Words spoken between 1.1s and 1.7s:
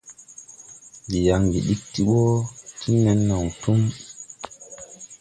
yaŋ ɓi